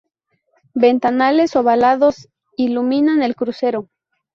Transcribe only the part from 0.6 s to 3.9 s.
Ventanales ovalados iluminan el crucero.